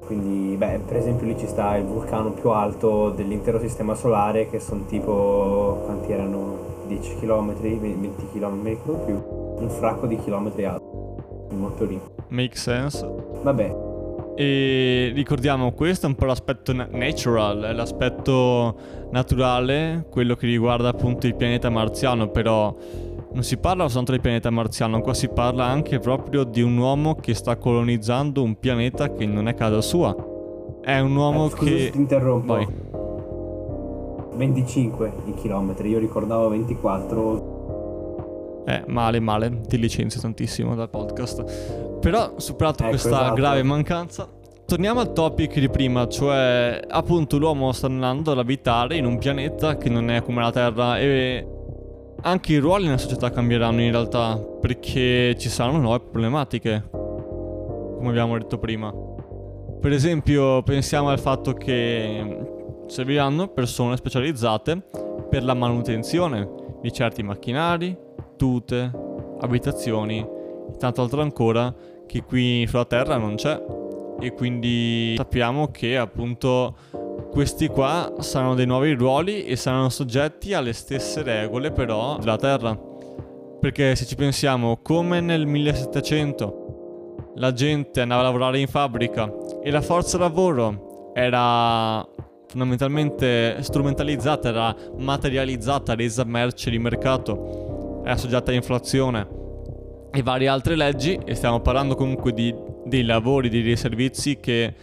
Quindi, 0.09 0.57
beh, 0.57 0.81
per 0.87 0.97
esempio 0.97 1.27
lì 1.27 1.39
ci 1.39 1.47
sta 1.47 1.77
il 1.77 1.85
vulcano 1.85 2.31
più 2.31 2.49
alto 2.49 3.11
dell'intero 3.11 3.61
sistema 3.61 3.95
solare, 3.95 4.49
che 4.49 4.59
sono 4.59 4.87
tipo, 4.87 5.83
quanti 5.85 6.13
erano? 6.13 6.77
10 6.87 7.17
km, 7.21 7.55
20 7.61 8.29
km, 8.33 8.41
non 8.41 8.61
mi 8.61 8.71
ricordo 8.71 9.05
più. 9.05 9.23
Un 9.63 9.69
fracco 9.69 10.07
di 10.07 10.19
chilometri 10.19 10.65
alto. 10.65 11.47
Il 11.51 11.57
motorino. 11.59 12.01
Make 12.29 12.57
sense. 12.57 13.07
Vabbè. 13.43 13.87
E 14.35 15.13
ricordiamo, 15.15 15.73
questo 15.73 16.07
è 16.07 16.09
un 16.09 16.15
po' 16.15 16.25
l'aspetto 16.25 16.73
natural, 16.73 17.75
l'aspetto 17.75 18.75
naturale, 19.11 20.07
quello 20.11 20.35
che 20.37 20.47
riguarda 20.47 20.89
appunto 20.89 21.27
il 21.27 21.35
pianeta 21.35 21.69
marziano, 21.69 22.29
però 22.29 22.75
non 23.31 23.43
si 23.43 23.59
parla 23.59 23.85
soltanto 23.85 24.13
del 24.13 24.21
pianeta 24.21 24.51
marziano, 24.51 25.01
qua 25.01 25.15
si 25.15 25.29
parla 25.29 25.65
anche 25.65 25.99
proprio 25.99 26.45
di 26.45 26.63
un 26.63 26.77
uomo 26.77 27.15
che 27.15 27.35
sta 27.35 27.57
colonizzando 27.57 28.43
un 28.43 28.59
pianeta 28.59 29.13
che 29.13 29.27
non 29.27 29.49
è 29.49 29.55
casa 29.55 29.81
sua. 29.81 30.15
È 30.81 30.99
un 30.99 31.15
uomo 31.15 31.47
Eh, 31.47 31.51
scusa 31.51 31.71
che... 31.71 31.91
ti 31.91 31.99
interrompo. 31.99 32.53
Vai. 32.55 32.67
25 34.35 35.13
i 35.27 35.35
chilometri, 35.35 35.89
io 35.91 35.99
ricordavo 35.99 36.49
24. 36.49 37.57
Eh, 38.67 38.85
male, 38.87 39.19
male, 39.21 39.61
ti 39.67 39.79
licenzio 39.79 40.21
tantissimo 40.21 40.75
dal 40.75 40.89
podcast. 40.89 41.99
Però, 42.01 42.35
superato 42.37 42.83
Ecco, 42.83 42.91
questa 42.91 43.09
esatto. 43.09 43.35
grave 43.35 43.63
mancanza, 43.63 44.29
torniamo 44.67 45.01
al 45.01 45.13
topic 45.13 45.59
di 45.59 45.69
prima, 45.69 46.07
cioè 46.07 46.81
appunto 46.87 47.39
l'uomo 47.39 47.73
sta 47.73 47.87
andando 47.87 48.31
ad 48.33 48.39
abitare 48.39 48.97
in 48.97 49.07
un 49.07 49.19
pianeta 49.19 49.77
che 49.77 49.89
non 49.89 50.11
è 50.11 50.23
come 50.23 50.41
la 50.43 50.53
Terra 50.53 50.99
e 51.01 51.47
anche 52.23 52.53
i 52.53 52.59
ruoli 52.59 52.85
nella 52.85 52.99
società 52.99 53.31
cambieranno 53.31 53.81
in 53.81 53.91
realtà 53.91 54.37
perché 54.37 55.37
ci 55.39 55.49
saranno 55.49 55.79
nuove 55.79 56.01
problematiche, 56.01 56.89
come 56.91 58.09
abbiamo 58.09 58.37
detto 58.39 58.59
prima. 58.59 58.93
Per 59.81 59.93
esempio, 59.93 60.63
pensiamo 60.63 61.11
al 61.11 61.21
fatto 61.21 61.53
che 61.53 62.39
serviranno 62.87 63.49
persone 63.49 63.97
specializzate 63.97 64.83
per 65.29 65.45
la 65.45 65.55
manutenzione 65.55 66.49
di 66.81 66.93
certi 66.93 67.23
macchinari, 67.23 67.97
tute, 68.37 68.91
abitazioni 69.41 70.19
e 70.19 70.77
tanto 70.79 71.03
altro 71.03 71.21
ancora 71.21 71.73
che 72.07 72.23
qui 72.23 72.67
sulla 72.67 72.87
Terra 72.87 73.17
non 73.17 73.37
c'è. 73.37 73.63
E 74.21 74.33
quindi 74.33 75.15
sappiamo 75.17 75.71
che 75.71 75.97
appunto 75.97 76.75
questi 77.31 77.69
qua 77.69 78.15
saranno 78.19 78.55
dei 78.55 78.67
nuovi 78.67 78.93
ruoli 78.93 79.45
e 79.45 79.57
saranno 79.57 79.89
soggetti 79.89 80.55
alle 80.55 80.73
stesse 80.73 81.23
regole 81.23 81.71
però 81.71 82.19
della 82.19 82.37
Terra. 82.37 82.77
Perché 83.61 83.97
se 83.97 84.07
ci 84.07 84.15
pensiamo, 84.15 84.79
come 84.83 85.21
nel 85.21 85.47
1700 85.47 87.33
la 87.37 87.53
gente 87.53 88.01
andava 88.01 88.21
a 88.23 88.25
lavorare 88.25 88.59
in 88.59 88.67
fabbrica 88.67 89.33
e 89.63 89.71
la 89.71 89.81
forza 89.81 90.19
lavoro 90.19 91.13
era 91.15 92.07
fondamentalmente 92.47 93.63
strumentalizzata, 93.63 94.49
era 94.49 94.75
materializzata, 94.97 95.95
resa 95.95 96.25
merce 96.25 96.71
di 96.71 96.79
mercato, 96.79 98.03
era 98.05 98.17
soggetta 98.17 98.51
a 98.51 98.55
inflazione 98.55 99.29
e 100.11 100.23
varie 100.23 100.49
altre 100.49 100.75
leggi 100.75 101.19
e 101.25 101.35
stiamo 101.35 101.61
parlando 101.61 101.95
comunque 101.95 102.33
di 102.33 102.55
dei 102.89 103.05
lavori, 103.05 103.49
dei 103.49 103.77
servizi 103.77 104.39
che 104.41 104.75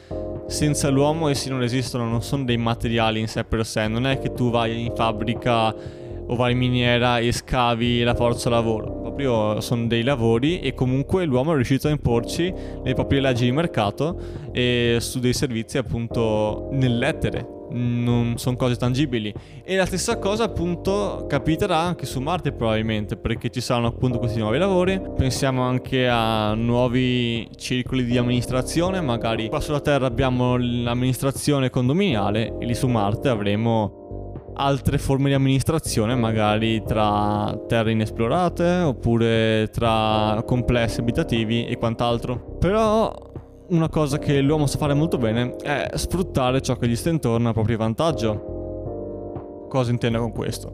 senza 0.48 0.90
l'uomo 0.90 1.28
essi 1.28 1.50
non 1.50 1.64
esistono, 1.64 2.08
non 2.08 2.22
sono 2.22 2.44
dei 2.44 2.58
materiali 2.58 3.20
in 3.20 3.28
sé 3.28 3.44
per 3.44 3.66
sé, 3.66 3.88
non 3.88 4.06
è 4.06 4.20
che 4.20 4.34
tu 4.34 4.50
vai 4.50 4.86
in 4.86 4.94
fabbrica 4.96 5.74
o 6.28 6.36
vai 6.36 6.54
in 6.54 6.58
miniera 6.58 7.20
e 7.20 7.32
scavi 7.32 8.02
la 8.02 8.16
forza 8.16 8.50
lavoro, 8.50 8.92
proprio 9.02 9.62
sono 9.62 9.88
dei 9.88 10.04
lavori 10.04 10.60
e 10.60 10.74
comunque 10.74 11.26
l'uomo 11.26 11.52
è 11.52 11.56
riuscito 11.56 11.88
a 11.88 11.92
imporci 11.92 12.54
le 12.84 12.94
proprie 12.94 13.22
leggi 13.22 13.46
di 13.46 13.52
mercato 13.52 14.18
e 14.52 14.98
su 15.00 15.20
dei 15.20 15.34
servizi 15.34 15.78
appunto 15.78 16.70
nell'etere, 16.72 17.55
non 17.76 18.38
sono 18.38 18.56
cose 18.56 18.76
tangibili. 18.76 19.34
E 19.64 19.76
la 19.76 19.86
stessa 19.86 20.18
cosa 20.18 20.46
appunto 20.46 21.26
capiterà 21.28 21.78
anche 21.78 22.06
su 22.06 22.20
Marte 22.20 22.52
probabilmente 22.52 23.18
perché 23.18 23.50
ci 23.50 23.62
saranno 23.62 23.88
appunto 23.88 24.18
questi 24.18 24.40
nuovi 24.40 24.58
lavori. 24.58 25.02
Pensiamo 25.16 25.62
anche 25.62 26.08
a 26.08 26.54
nuovi 26.54 27.48
circoli 27.56 28.06
di 28.06 28.18
amministrazione, 28.18 29.02
magari 29.02 29.50
qua 29.50 29.60
sulla 29.60 29.82
Terra 29.82 30.06
abbiamo 30.06 30.58
l'amministrazione 30.58 31.70
condominiale 31.70 32.58
e 32.58 32.66
lì 32.66 32.74
su 32.74 32.88
Marte 32.88 33.30
avremo 33.30 34.04
altre 34.56 34.98
forme 34.98 35.30
di 35.30 35.36
amministrazione, 35.36 36.16
magari 36.16 36.82
tra 36.84 37.58
terre 37.68 37.92
inesplorate 37.92 38.80
oppure 38.80 39.70
tra 39.72 40.42
complessi 40.46 41.02
abitativi 41.02 41.66
e 41.66 41.78
quant'altro. 41.78 42.56
Però 42.58 43.14
una 43.70 43.90
cosa 43.90 44.20
che 44.20 44.42
l'uomo 44.42 44.68
sa 44.68 44.78
fare 44.78 44.94
molto 44.94 45.18
bene 45.18 45.56
è 45.56 45.90
sfruttare 45.96 46.62
ciò 46.62 46.76
che 46.76 46.88
gli 46.88 46.96
sta 46.96 47.10
intorno 47.10 47.50
a 47.50 47.54
proprio 47.54 47.78
vantaggio. 47.78 49.68
Cosa 49.70 49.92
intendo 49.92 50.20
con 50.20 50.32
questo? 50.32 50.74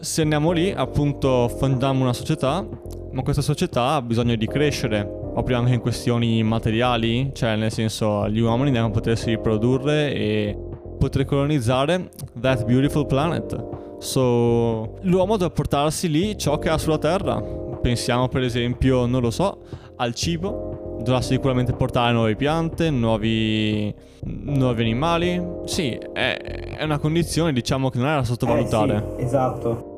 Se 0.00 0.22
andiamo 0.22 0.50
lì, 0.50 0.70
appunto, 0.70 1.48
fondiamo 1.48 2.02
una 2.02 2.12
società, 2.12 2.66
ma 3.12 3.22
questa 3.22 3.42
società 3.42 3.90
ha 3.90 4.02
bisogno 4.02 4.34
di 4.34 4.46
crescere, 4.48 5.04
proprio 5.32 5.58
anche 5.58 5.74
in 5.74 5.80
questioni 5.80 6.42
materiali, 6.42 7.30
cioè 7.32 7.54
nel 7.56 7.70
senso 7.70 8.28
gli 8.28 8.40
uomini 8.40 8.72
devono 8.72 8.90
potersi 8.90 9.30
riprodurre 9.30 10.12
e 10.12 10.58
poter 10.98 11.24
colonizzare 11.24 12.10
that 12.40 12.64
beautiful 12.64 13.06
planet. 13.06 13.98
So, 13.98 14.98
l'uomo 15.02 15.36
deve 15.36 15.52
portarsi 15.52 16.10
lì 16.10 16.36
ciò 16.36 16.58
che 16.58 16.68
ha 16.68 16.78
sulla 16.78 16.98
Terra. 16.98 17.40
Pensiamo 17.40 18.28
per 18.28 18.42
esempio, 18.42 19.06
non 19.06 19.20
lo 19.20 19.30
so, 19.30 19.60
al 19.96 20.14
cibo. 20.14 20.71
Dovrà 21.02 21.20
sicuramente 21.20 21.72
portare 21.72 22.12
nuove 22.12 22.36
piante, 22.36 22.90
nuovi, 22.90 23.92
nuovi 24.24 24.82
animali. 24.82 25.42
Sì, 25.64 25.90
è, 26.12 26.36
è 26.78 26.84
una 26.84 26.98
condizione 26.98 27.52
diciamo 27.52 27.90
che 27.90 27.98
non 27.98 28.08
è 28.08 28.14
da 28.14 28.24
sottovalutare. 28.24 28.96
Eh, 28.96 29.18
sì, 29.18 29.24
esatto. 29.24 29.90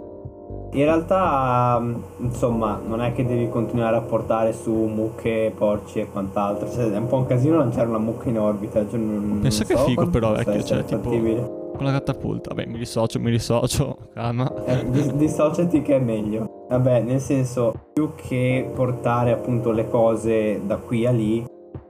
In 0.72 0.84
realtà, 0.84 1.78
mm, 1.80 1.94
insomma, 2.20 2.80
non 2.84 3.00
è 3.02 3.12
che 3.12 3.24
devi 3.24 3.48
continuare 3.48 3.96
a 3.96 4.00
portare 4.00 4.52
su 4.52 4.72
mucche, 4.72 5.52
porci 5.54 6.00
e 6.00 6.08
quant'altro. 6.10 6.70
Cioè, 6.70 6.90
è 6.90 6.96
un 6.96 7.06
po' 7.06 7.16
un 7.16 7.26
casino 7.26 7.58
lanciare 7.58 7.86
una 7.86 7.98
mucca 7.98 8.28
in 8.28 8.38
orbita. 8.38 8.84
Cioè, 8.88 8.98
non, 8.98 9.38
Pensa 9.42 9.64
non 9.64 9.68
che 9.68 9.76
so 9.76 9.84
figo 9.84 10.06
però, 10.08 10.32
possa 10.32 10.42
vecchio, 10.50 10.64
cioè, 10.64 10.84
tipo- 10.84 11.02
fattibile. 11.02 11.62
Con 11.76 11.86
la 11.86 11.92
catapulta. 11.92 12.54
Vabbè, 12.54 12.66
mi 12.66 12.78
dissocio, 12.78 13.18
mi 13.18 13.30
dissocio. 13.30 13.96
Calma. 14.14 14.52
Eh, 14.64 14.88
dis- 14.90 15.12
dissociati 15.12 15.82
che 15.82 15.96
è 15.96 15.98
meglio. 15.98 16.66
Vabbè, 16.68 17.02
nel 17.02 17.20
senso, 17.20 17.74
più 17.92 18.12
che 18.14 18.70
portare 18.74 19.32
appunto 19.32 19.70
le 19.70 19.88
cose 19.88 20.60
da 20.64 20.76
qui 20.76 21.04
a 21.06 21.10
lì, 21.10 21.44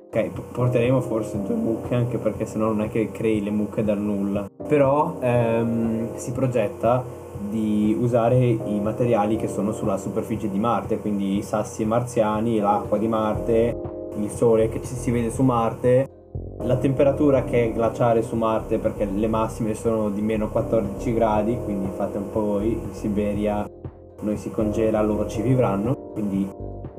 ok, 0.07 0.31
porteremo 0.53 1.01
forse 1.01 1.43
due 1.43 1.55
mucche, 1.55 1.95
anche 1.95 2.19
perché 2.19 2.47
sennò 2.47 2.67
non 2.67 2.83
è 2.83 2.89
che 2.89 3.11
crei 3.11 3.43
le 3.43 3.51
mucche 3.51 3.85
dal 3.85 3.99
nulla. 3.99 4.49
Però 4.67 5.19
ehm, 5.21 6.17
si 6.17 6.33
progetta 6.33 7.05
di 7.51 7.97
usare 7.99 8.39
i 8.39 8.81
materiali 8.81 9.37
che 9.37 9.49
sono 9.49 9.73
sulla 9.73 9.97
superficie 9.97 10.49
di 10.49 10.59
Marte, 10.59 10.99
quindi 10.99 11.37
i 11.37 11.43
sassi 11.43 11.85
marziani, 11.85 12.59
l'acqua 12.59 12.99
di 12.99 13.07
Marte, 13.07 13.77
il 14.17 14.31
sole 14.31 14.69
che 14.69 14.81
ci 14.83 14.95
si 14.95 15.11
vede 15.11 15.31
su 15.31 15.43
Marte, 15.43 16.09
la 16.59 16.77
temperatura 16.77 17.45
che 17.45 17.65
è 17.65 17.73
glaciare 17.73 18.23
su 18.23 18.37
Marte 18.37 18.79
perché 18.79 19.05
le 19.05 19.27
massime 19.27 19.75
sono 19.75 20.11
di 20.11 20.21
meno 20.21 20.49
14 20.49 21.13
gradi, 21.13 21.59
quindi 21.63 21.91
fate 21.95 22.19
un 22.19 22.31
po' 22.31 22.41
voi, 22.41 22.73
in 22.73 22.93
Siberia 22.93 23.69
noi 24.21 24.37
si 24.37 24.51
congela, 24.51 25.03
loro 25.03 25.27
ci 25.27 25.43
vivranno, 25.43 25.95
quindi 26.13 26.49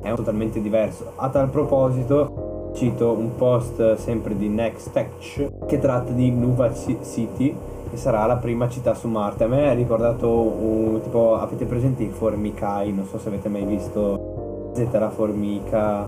è 0.02 0.14
totalmente 0.14 0.60
diverso. 0.60 1.12
A 1.16 1.28
tal 1.28 1.48
proposito 1.48 2.70
cito 2.74 3.12
un 3.12 3.34
post 3.36 3.94
sempre 3.94 4.36
di 4.36 4.48
Next 4.48 4.92
Tech 4.92 5.66
che 5.66 5.78
tratta 5.78 6.12
di 6.12 6.30
Nuva 6.30 6.72
Ci- 6.74 6.98
City 7.02 7.56
che 7.90 7.96
sarà 7.96 8.26
la 8.26 8.36
prima 8.36 8.68
città 8.68 8.94
su 8.94 9.08
Marte. 9.08 9.44
A 9.44 9.48
me 9.48 9.68
ha 9.68 9.72
ricordato 9.72 10.30
un 10.30 11.00
tipo, 11.02 11.36
avete 11.36 11.64
presente 11.64 12.02
i 12.02 12.10
formicai, 12.10 12.92
non 12.92 13.06
so 13.06 13.18
se 13.18 13.28
avete 13.28 13.48
mai 13.48 13.64
visto 13.64 14.72
la 14.92 15.08
formica 15.08 16.06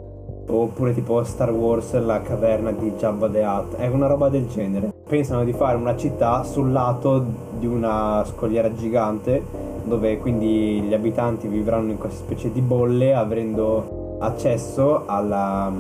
oppure 0.48 0.94
tipo 0.94 1.22
Star 1.24 1.50
Wars 1.50 1.98
la 1.98 2.20
caverna 2.22 2.70
di 2.72 2.92
Jabba 2.92 3.28
the 3.28 3.42
Hutt, 3.42 3.76
è 3.76 3.86
una 3.86 4.06
roba 4.06 4.28
del 4.28 4.48
genere. 4.48 4.92
Pensano 5.06 5.44
di 5.44 5.52
fare 5.52 5.76
una 5.76 5.96
città 5.96 6.42
sul 6.44 6.72
lato 6.72 7.24
di 7.58 7.66
una 7.66 8.24
scogliera 8.26 8.72
gigante 8.74 9.42
dove 9.84 10.18
quindi 10.18 10.80
gli 10.82 10.94
abitanti 10.94 11.48
vivranno 11.48 11.90
in 11.90 11.98
questa 11.98 12.18
specie 12.18 12.52
di 12.52 12.60
bolle 12.60 13.14
avendo 13.14 14.16
accesso 14.20 15.04
alla, 15.06 15.72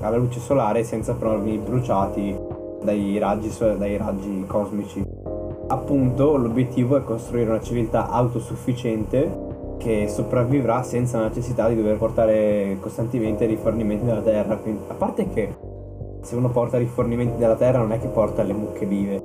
alla 0.00 0.16
luce 0.16 0.40
solare 0.40 0.82
senza 0.82 1.12
però 1.14 1.38
venire 1.38 1.58
bruciati 1.58 2.36
dai 2.82 3.18
raggi, 3.18 3.50
dai 3.76 3.96
raggi 3.96 4.44
cosmici. 4.46 5.04
Appunto 5.66 6.36
l'obiettivo 6.36 6.96
è 6.96 7.04
costruire 7.04 7.50
una 7.50 7.60
civiltà 7.60 8.08
autosufficiente 8.08 9.49
che 9.80 10.08
sopravvivrà 10.08 10.82
senza 10.82 11.18
la 11.18 11.28
necessità 11.28 11.68
di 11.68 11.74
dover 11.74 11.96
portare 11.96 12.76
costantemente 12.80 13.46
rifornimenti 13.46 14.04
dalla 14.04 14.20
terra. 14.20 14.56
Quindi, 14.56 14.82
a 14.88 14.94
parte 14.94 15.28
che 15.30 15.56
se 16.20 16.36
uno 16.36 16.50
porta 16.50 16.76
rifornimenti 16.76 17.38
dalla 17.38 17.56
terra 17.56 17.78
non 17.78 17.92
è 17.92 17.98
che 17.98 18.08
porta 18.08 18.42
le 18.42 18.52
mucche 18.52 18.84
vive, 18.84 19.22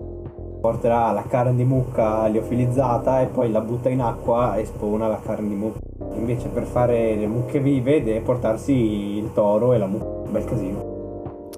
porterà 0.62 1.12
la 1.12 1.24
carne 1.27 1.55
di 1.55 1.65
mucca 1.65 2.25
liofilizzata 2.27 3.21
e 3.21 3.25
poi 3.25 3.51
la 3.51 3.59
butta 3.59 3.89
in 3.89 4.01
acqua 4.01 4.55
e 4.55 4.65
spona 4.65 5.07
la 5.07 5.19
carne 5.19 5.50
di 5.50 5.55
mucca. 5.55 5.79
Invece 6.15 6.47
per 6.47 6.63
fare 6.63 7.15
le 7.15 7.27
mucche 7.27 7.59
vive 7.59 8.01
deve 8.01 8.21
portarsi 8.21 8.74
il 8.74 9.31
toro 9.33 9.74
e 9.74 9.77
la 9.77 9.88
mucca. 9.88 10.29
Bel 10.31 10.45
casino. 10.45 10.93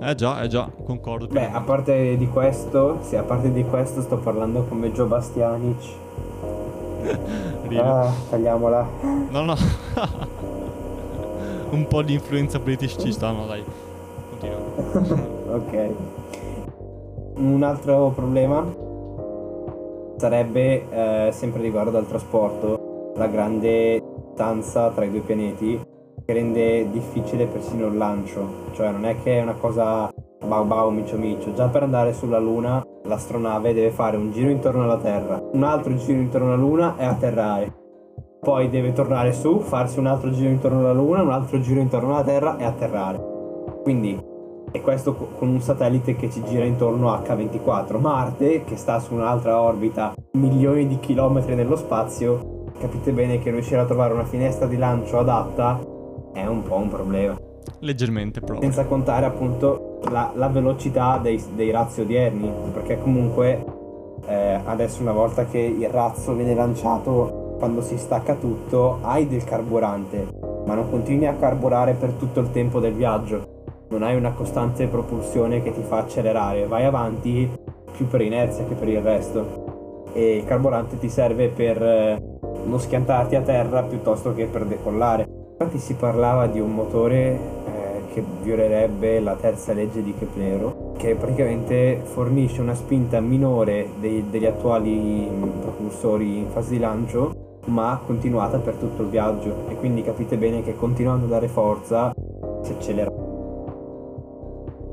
Eh 0.02 0.16
già, 0.16 0.42
eh 0.42 0.48
già, 0.48 0.70
concordo. 0.84 1.28
Beh, 1.28 1.52
a 1.52 1.62
parte 1.62 2.18
di 2.18 2.28
questo, 2.28 2.98
sì, 3.02 3.16
a 3.16 3.24
parte 3.24 3.52
di 3.52 3.64
questo 3.64 4.02
sto 4.02 4.18
parlando 4.18 4.64
come 4.64 4.92
Joe 4.92 5.08
Bastianic. 5.08 6.06
Ah, 7.78 8.12
tagliamola. 8.30 8.88
No, 9.30 9.44
no. 9.44 9.56
Un 11.72 11.86
po' 11.88 12.02
di 12.02 12.14
influenza 12.14 12.60
british 12.60 12.96
ci 12.98 13.12
sta, 13.12 13.32
no 13.32 13.46
dai. 13.46 13.62
Continua. 14.30 14.58
ok. 15.56 15.90
Un 17.36 17.62
altro 17.64 18.12
problema 18.16 18.66
sarebbe 20.16 20.90
eh, 20.90 21.30
sempre 21.32 21.62
riguardo 21.62 21.98
al 21.98 22.08
trasporto 22.08 23.12
la 23.16 23.28
grande 23.28 24.02
distanza 24.28 24.90
tra 24.92 25.04
i 25.04 25.12
due 25.12 25.20
pianeti 25.20 25.78
che 26.26 26.34
rende 26.34 26.90
difficile 26.92 27.48
persino 27.48 27.88
il 27.88 27.98
lancio. 27.98 28.72
Cioè 28.74 28.92
non 28.92 29.04
è 29.06 29.22
che 29.22 29.40
è 29.40 29.42
una 29.42 29.56
cosa 29.56 30.10
bau 30.46 30.66
bau 30.66 30.90
micio 30.92 31.18
micio. 31.18 31.54
Già 31.54 31.68
per 31.68 31.84
andare 31.84 32.14
sulla 32.14 32.40
Luna 32.40 32.86
l'astronave 33.08 33.74
deve 33.74 33.92
fare 33.92 34.18
un 34.18 34.32
giro 34.32 34.50
intorno 34.50 34.84
alla 34.84 34.98
Terra, 34.98 35.42
un 35.52 35.64
altro 35.64 35.96
giro 35.96 36.20
intorno 36.20 36.48
alla 36.48 36.62
Luna 36.62 36.96
e 36.98 37.06
atterrare. 37.06 37.74
Poi 38.40 38.70
deve 38.70 38.94
tornare 38.94 39.34
su, 39.34 39.60
farsi 39.60 40.00
un 40.00 40.06
altro 40.06 40.32
giro 40.32 40.50
intorno 40.50 40.80
alla 40.80 40.94
Luna, 40.94 41.22
un 41.22 41.32
altro 41.32 41.60
giro 41.60 41.80
intorno 41.80 42.14
alla 42.14 42.24
Terra 42.24 42.58
e 42.58 42.64
atterrare. 42.64 43.36
Quindi, 43.82 44.20
e 44.72 44.82
questo 44.82 45.16
con 45.16 45.48
un 45.48 45.62
satellite 45.62 46.16
che 46.16 46.30
ci 46.30 46.44
gira 46.44 46.66
intorno 46.66 47.12
a 47.12 47.22
H24. 47.26 48.00
Marte, 48.00 48.64
che 48.64 48.76
sta 48.76 49.00
su 49.00 49.14
un'altra 49.14 49.60
orbita 49.60 50.14
milioni 50.34 50.88
di 50.88 51.00
chilometri 51.00 51.56
nello 51.56 51.76
spazio, 51.76 52.66
capite 52.80 53.12
bene 53.12 53.40
che 53.40 53.50
riuscire 53.50 53.80
a 53.80 53.86
trovare 53.86 54.14
una 54.14 54.26
finestra 54.26 54.68
di 54.68 54.78
lancio 54.78 55.20
adatta 55.20 55.80
è 56.34 56.46
un 56.46 56.64
po' 56.64 56.76
un 56.76 56.90
problema. 56.90 57.38
Leggermente 57.80 58.40
proprio. 58.40 58.62
Senza 58.62 58.86
contare 58.86 59.26
appunto 59.26 59.87
la, 60.10 60.32
la 60.34 60.48
velocità 60.48 61.20
dei, 61.22 61.42
dei, 61.54 61.72
razzi 61.72 62.02
odierni, 62.02 62.52
perché 62.74 63.00
comunque 63.00 63.64
eh, 64.26 64.60
adesso 64.66 65.02
una 65.02 65.12
volta 65.12 65.46
che 65.46 65.60
il 65.60 65.90
razzo 65.90 66.34
viene 66.34 66.54
lanciato, 66.54 67.56
quando 67.58 67.82
si 67.82 67.98
stacca 67.98 68.36
tutto, 68.36 69.00
hai 69.02 69.28
del 69.28 69.44
carburante, 69.44 70.28
ma 70.66 70.76
non 70.76 70.90
continui 70.90 71.28
a 71.28 71.34
carburare 71.34 71.94
per 71.94 72.12
tutto 72.12 72.40
il 72.40 72.52
tempo 72.52 72.80
del 72.80 72.94
viaggio. 72.94 73.56
Non 73.90 74.04
hai 74.04 74.16
una 74.16 74.32
costante 74.32 74.86
propulsione 74.88 75.64
che 75.64 75.72
ti 75.72 75.82
fa 75.82 76.00
accelerare, 76.00 76.68
vai 76.68 76.84
avanti 76.84 77.50
più 77.92 78.08
per 78.08 78.22
inerzia 78.22 78.66
che 78.66 78.76
per 78.76 78.90
il 78.90 79.02
resto. 79.02 79.66
E 80.14 80.38
il 80.38 80.46
carburante 80.46 81.00
ti 81.00 81.10
serve 81.10 81.48
per 81.50 81.82
eh, 81.82 82.22
non 82.66 82.80
schiantarti 82.80 83.36
a 83.36 83.42
terra 83.42 83.84
piuttosto 83.84 84.34
che 84.34 84.46
per 84.46 84.66
decollare. 84.66 85.28
Infatti 85.60 85.80
si 85.80 85.96
parlava 85.96 86.48
di 86.48 86.60
un 86.60 86.74
motore 86.74 87.57
che 88.18 88.24
violerebbe 88.42 89.20
la 89.20 89.36
terza 89.36 89.74
legge 89.74 90.02
di 90.02 90.16
Keplero, 90.18 90.94
che 90.98 91.14
praticamente 91.14 92.02
fornisce 92.04 92.62
una 92.62 92.74
spinta 92.74 93.20
minore 93.20 93.90
dei, 94.00 94.26
degli 94.32 94.48
attuali 94.48 95.30
propulsori 95.62 96.40
in 96.40 96.48
fase 96.48 96.72
di 96.72 96.80
lancio, 96.80 97.60
ma 97.66 98.02
continuata 98.04 98.58
per 98.58 98.74
tutto 98.76 99.04
il 99.04 99.10
viaggio. 99.10 99.68
E 99.68 99.76
quindi 99.76 100.02
capite 100.02 100.36
bene 100.38 100.64
che 100.64 100.76
continuando 100.76 101.26
a 101.26 101.30
dare 101.30 101.48
forza 101.48 102.12
si 102.64 102.72
accelera. 102.72 103.12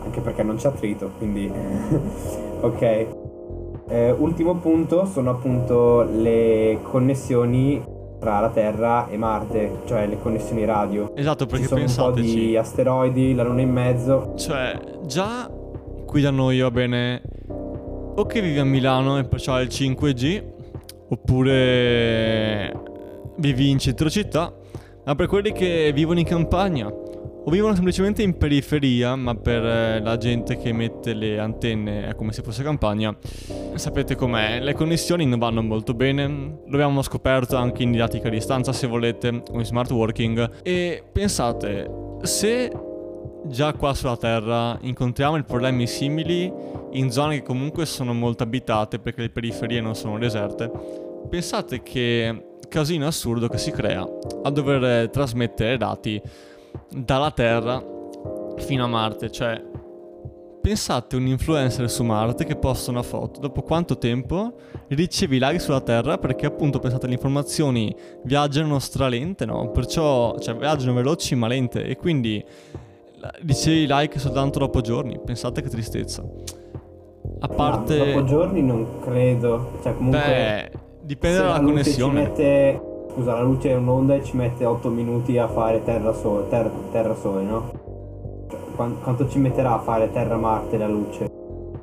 Anche 0.01 0.21
perché 0.21 0.43
non 0.43 0.57
c'è 0.57 0.69
attrito, 0.69 1.13
quindi 1.17 1.51
ok. 2.61 3.07
Eh, 3.87 4.11
ultimo 4.11 4.55
punto 4.57 5.07
sono 5.07 5.31
appunto 5.31 6.03
le 6.03 6.79
connessioni 6.83 7.83
tra 8.25 8.41
la 8.41 8.49
Terra 8.49 9.07
e 9.11 9.19
Marte, 9.19 9.83
cioè 9.85 10.07
le 10.07 10.19
connessioni 10.19 10.65
radio. 10.65 11.15
Esatto, 11.15 11.45
perché 11.45 11.65
Ci 11.65 11.69
sono 11.69 11.81
pensateci. 11.81 12.27
un 12.27 12.35
po' 12.35 12.41
di 12.41 12.57
asteroidi, 12.57 13.35
la 13.35 13.43
Luna 13.43 13.61
in 13.61 13.71
mezzo. 13.71 14.33
Cioè, 14.37 14.81
già 15.05 15.51
qui 16.07 16.23
da 16.23 16.31
noi 16.31 16.59
va 16.61 16.71
bene 16.71 17.21
o 18.17 18.25
che 18.25 18.41
vivi 18.41 18.59
a 18.59 18.65
Milano 18.65 19.19
e 19.19 19.25
perciò 19.25 19.53
hai 19.55 19.65
il 19.65 19.69
5G, 19.71 20.43
oppure 21.11 22.73
vivi 23.37 23.69
in 23.69 23.79
centro 23.79 24.09
città, 24.09 24.51
ma 25.05 25.15
per 25.15 25.27
quelli 25.27 25.53
che 25.53 25.93
vivono 25.95 26.19
in 26.19 26.25
campagna 26.25 26.91
o 27.47 27.51
vivono 27.51 27.75
semplicemente 27.75 28.23
in 28.23 28.39
periferia, 28.39 29.17
ma 29.17 29.35
per 29.35 29.65
eh, 29.65 30.01
la 30.01 30.17
gente 30.17 30.57
che 30.57 30.73
mette 30.73 31.13
le 31.13 31.39
antenne 31.39 32.09
è 32.09 32.15
come 32.15 32.33
se 32.33 32.43
fosse 32.43 32.63
campagna, 32.63 33.15
sapete 33.75 34.15
com'è, 34.15 34.61
le 34.61 34.73
connessioni 34.73 35.27
non 35.27 35.39
vanno 35.39 35.63
molto 35.63 35.93
bene, 35.93 36.27
lo 36.27 36.75
abbiamo 36.75 37.03
scoperto 37.03 37.57
anche 37.57 37.83
in 37.83 37.93
didattica 37.93 38.29
a 38.29 38.31
distanza 38.31 38.73
se 38.73 38.87
volete, 38.87 39.29
o 39.29 39.59
in 39.59 39.65
smart 39.65 39.91
working, 39.91 40.63
e 40.63 41.03
pensate, 41.13 41.91
se 42.23 42.73
già 43.47 43.75
qua 43.75 43.93
sulla 43.93 44.17
Terra 44.17 44.79
incontriamo 44.81 45.43
problemi 45.43 45.87
simili 45.87 46.51
in 46.93 47.11
zone 47.11 47.37
che 47.37 47.43
comunque 47.43 47.85
sono 47.85 48.15
molto 48.15 48.43
abitate 48.43 48.99
perché 48.99 49.21
le 49.21 49.29
periferie 49.29 49.83
non 49.83 49.95
sono 49.95 50.19
deserte, 50.19 50.71
pensate 51.29 51.83
che 51.83 52.53
casino 52.69 53.07
assurdo 53.07 53.49
che 53.49 53.59
si 53.59 53.71
crea 53.71 54.07
a 54.43 54.51
dover 54.51 55.11
trasmettere 55.11 55.77
dati 55.77 56.21
dalla 56.95 57.31
Terra 57.31 57.83
fino 58.59 58.85
a 58.85 58.87
Marte. 58.87 59.31
Cioè, 59.31 59.63
pensate 60.61 61.17
un 61.17 61.27
influencer 61.27 61.91
su 61.91 62.05
Marte 62.05 62.45
che 62.45 62.57
posta 62.57 62.91
una 62.91 63.03
foto, 63.03 63.41
dopo 63.41 63.63
quanto 63.63 63.99
tempo 63.99 64.55
ricevi 64.89 65.39
like 65.41 65.59
sulla 65.59 65.81
Terra? 65.81 66.17
Perché 66.19 66.47
appunto 66.47 66.79
pensate 66.79 67.07
le 67.07 67.15
informazioni 67.15 67.95
viaggiano 68.23 68.79
stralente, 68.79 69.45
no? 69.45 69.71
Perciò, 69.71 70.39
cioè, 70.39 70.55
viaggiano 70.55 70.95
veloci 70.95 71.35
ma 71.35 71.49
lente 71.49 71.85
e 71.85 71.97
quindi 71.97 72.43
ricevi 73.47 73.87
like 73.89 74.19
soltanto 74.19 74.59
dopo 74.59 74.81
giorni. 74.81 75.19
Pensate 75.23 75.63
che 75.63 75.69
tristezza. 75.69 76.25
A 77.41 77.49
parte... 77.49 77.99
No, 77.99 78.05
dopo 78.05 78.25
giorni 78.25 78.63
non 78.63 79.01
credo. 79.01 79.79
Cioè, 79.83 79.95
comunque... 79.95 80.21
Beh, 80.21 80.79
dipende 81.03 81.39
dalla 81.39 81.61
connessione. 81.61 82.93
Scusa, 83.15 83.35
la 83.35 83.43
luce 83.43 83.71
è 83.71 83.77
un'onda 83.77 84.17
e 84.17 84.25
ci 84.25 84.37
mette 84.37 84.65
8 84.65 84.89
minuti 84.89 85.39
a 85.39 85.47
fare 85.47 85.85
terra-sole, 85.85 86.49
ter- 86.49 86.71
terra-sole, 86.91 87.43
no? 87.45 87.71
Cioè, 88.51 88.59
quanto 88.75 89.29
ci 89.29 89.39
metterà 89.39 89.75
a 89.75 89.79
fare 89.79 90.11
terra-Marte 90.11 90.77
la 90.77 90.89
luce? 90.89 91.31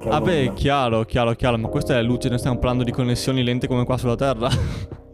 Vabbè, 0.04 0.48
ah 0.48 0.54
chiaro, 0.54 1.04
chiaro, 1.04 1.32
chiaro, 1.34 1.58
ma 1.58 1.70
questa 1.70 1.94
è 1.94 1.96
la 1.96 2.02
luce, 2.02 2.28
noi 2.28 2.38
stiamo 2.38 2.58
parlando 2.58 2.84
di 2.84 2.92
connessioni 2.92 3.44
lente 3.44 3.68
come 3.68 3.86
qua 3.86 3.96
sulla 3.98 4.16
Terra. 4.16 4.50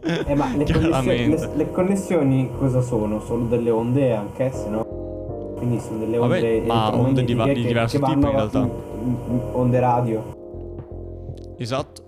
eh, 0.02 0.34
ma 0.34 0.56
le 0.56 0.64
connessioni, 0.72 1.28
le, 1.28 1.50
le 1.54 1.70
connessioni, 1.70 2.50
cosa 2.58 2.80
sono? 2.80 3.20
Sono 3.20 3.44
delle 3.46 3.70
onde 3.70 4.12
anch'esse, 4.12 4.68
no? 4.68 5.54
Quindi 5.56 5.78
sono 5.78 5.98
delle 5.98 6.18
onde 6.18 6.40
Vabbè, 6.40 6.66
ma 6.66 6.96
onde 6.96 7.24
di, 7.24 7.34
va- 7.34 7.44
di 7.44 7.64
diverso 7.64 7.98
tipo 7.98 8.10
in 8.10 8.30
realtà. 8.30 8.68
Onde 9.52 9.78
radio. 9.78 10.22
Esatto. 11.58 12.06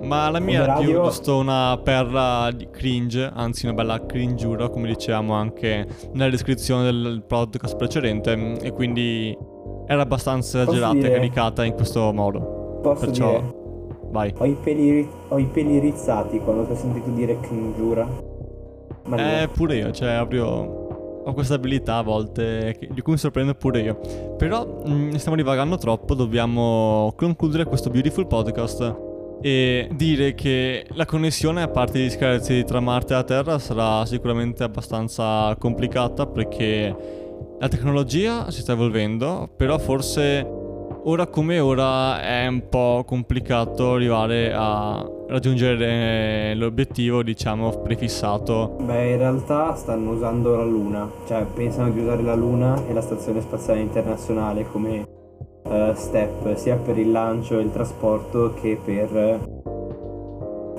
Ma 0.00 0.30
la 0.30 0.40
mia 0.40 0.76
è 0.76 0.82
più 0.82 0.92
giusto 0.92 1.36
una 1.38 1.78
perla 1.82 2.50
di 2.54 2.68
cringe, 2.70 3.30
anzi 3.32 3.66
una 3.66 3.74
bella 3.74 4.04
cringiura, 4.06 4.68
come 4.68 4.88
dicevamo 4.88 5.34
anche 5.34 5.86
nella 6.12 6.30
descrizione 6.30 6.84
del 6.84 7.22
podcast 7.26 7.76
precedente, 7.76 8.58
e 8.60 8.72
quindi 8.72 9.36
era 9.86 10.02
abbastanza 10.02 10.62
esagerata 10.62 11.06
e 11.06 11.10
caricata 11.10 11.64
in 11.64 11.74
questo 11.74 12.12
modo. 12.12 12.78
Posso 12.82 13.06
Perciò, 13.06 13.30
dire? 13.30 13.54
vai. 14.10 14.32
Ho 14.38 14.44
i, 14.46 14.56
peli, 14.62 15.08
ho 15.28 15.38
i 15.38 15.46
peli 15.46 15.78
rizzati 15.78 16.38
quando 16.38 16.64
ti 16.66 16.72
ho 16.72 16.76
sentito 16.76 17.10
dire 17.10 17.38
cringiura. 17.40 18.08
Ma 19.06 19.42
eh, 19.42 19.48
pure 19.48 19.76
io, 19.76 19.90
cioè 19.90 20.14
proprio 20.16 20.78
ho 21.22 21.32
questa 21.34 21.54
abilità 21.54 21.96
a 21.96 22.02
volte 22.02 22.78
di 22.90 23.02
cui 23.02 23.12
mi 23.12 23.18
sorprendo 23.18 23.54
pure 23.54 23.80
io. 23.80 24.00
Però 24.36 24.64
mh, 24.84 24.92
mm, 24.92 25.10
stiamo 25.14 25.36
divagando 25.36 25.76
troppo, 25.76 26.14
dobbiamo 26.14 27.12
concludere 27.16 27.64
questo 27.64 27.90
beautiful 27.90 28.26
podcast 28.26 29.08
e 29.40 29.88
dire 29.92 30.34
che 30.34 30.86
la 30.92 31.06
connessione 31.06 31.62
a 31.62 31.68
parte 31.68 31.98
gli 31.98 32.10
scherzi 32.10 32.64
tra 32.64 32.80
Marte 32.80 33.14
e 33.14 33.16
la 33.16 33.24
Terra 33.24 33.58
sarà 33.58 34.04
sicuramente 34.04 34.62
abbastanza 34.62 35.54
complicata 35.58 36.26
perché 36.26 36.94
la 37.58 37.68
tecnologia 37.68 38.50
si 38.50 38.60
sta 38.60 38.72
evolvendo, 38.72 39.48
però 39.56 39.78
forse 39.78 40.46
ora 41.04 41.26
come 41.26 41.58
ora 41.58 42.20
è 42.20 42.46
un 42.46 42.68
po' 42.68 43.04
complicato 43.06 43.94
arrivare 43.94 44.52
a 44.54 45.06
raggiungere 45.28 46.54
l'obiettivo, 46.54 47.22
diciamo, 47.22 47.70
prefissato. 47.80 48.76
Beh, 48.80 49.12
in 49.12 49.18
realtà 49.18 49.74
stanno 49.74 50.10
usando 50.10 50.56
la 50.56 50.64
Luna, 50.64 51.10
cioè 51.26 51.44
pensano 51.54 51.90
di 51.90 52.00
usare 52.00 52.22
la 52.22 52.34
Luna 52.34 52.86
e 52.88 52.92
la 52.92 53.00
Stazione 53.00 53.40
Spaziale 53.40 53.80
Internazionale 53.80 54.66
come 54.70 55.18
uh, 55.70 55.94
step 55.94 56.54
sia 56.56 56.76
per 56.76 56.98
il 56.98 57.10
lancio 57.10 57.58
e 57.58 57.62
il 57.62 57.72
trasporto 57.72 58.52
che 58.60 58.78
per 58.84 59.10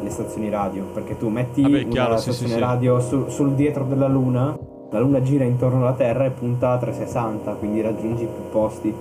le 0.01 0.09
stazioni 0.09 0.49
radio. 0.49 0.83
Perché 0.93 1.17
tu 1.17 1.29
metti 1.29 1.61
Vabbè, 1.61 1.87
chiaro, 1.87 2.11
una 2.11 2.19
sì, 2.19 2.31
stazione 2.31 2.53
sì, 2.53 2.59
radio 2.59 2.99
su, 2.99 3.29
sul 3.29 3.53
dietro 3.53 3.85
della 3.85 4.07
luna 4.07 4.57
la 4.91 4.99
luna 4.99 5.21
gira 5.21 5.45
intorno 5.45 5.79
alla 5.79 5.93
terra 5.93 6.25
e 6.25 6.31
punta 6.31 6.73
a 6.73 6.77
360 6.77 7.53
quindi 7.53 7.81
raggiungi 7.81 8.25
più 8.25 8.49
posti. 8.51 8.93